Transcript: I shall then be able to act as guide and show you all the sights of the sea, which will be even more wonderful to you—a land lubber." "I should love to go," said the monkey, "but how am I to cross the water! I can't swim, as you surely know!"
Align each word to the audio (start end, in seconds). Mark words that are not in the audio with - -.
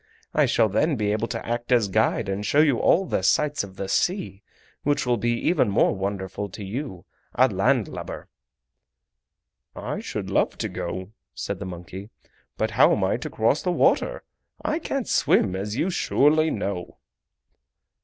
I 0.33 0.47
shall 0.47 0.67
then 0.67 0.95
be 0.95 1.11
able 1.11 1.27
to 1.27 1.45
act 1.47 1.71
as 1.71 1.87
guide 1.87 2.27
and 2.27 2.43
show 2.43 2.57
you 2.59 2.79
all 2.79 3.05
the 3.05 3.21
sights 3.21 3.63
of 3.63 3.75
the 3.75 3.87
sea, 3.87 4.41
which 4.81 5.05
will 5.05 5.17
be 5.17 5.33
even 5.47 5.69
more 5.69 5.93
wonderful 5.95 6.49
to 6.49 6.63
you—a 6.63 7.47
land 7.49 7.87
lubber." 7.87 8.27
"I 9.75 9.99
should 9.99 10.31
love 10.31 10.57
to 10.57 10.69
go," 10.69 11.11
said 11.35 11.59
the 11.59 11.65
monkey, 11.69 12.09
"but 12.57 12.71
how 12.71 12.91
am 12.93 13.03
I 13.03 13.17
to 13.17 13.29
cross 13.29 13.61
the 13.61 13.71
water! 13.71 14.23
I 14.65 14.79
can't 14.79 15.07
swim, 15.07 15.55
as 15.55 15.75
you 15.77 15.91
surely 15.91 16.49
know!" 16.49 16.97